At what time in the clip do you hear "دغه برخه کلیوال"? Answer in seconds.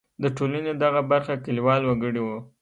0.83-1.81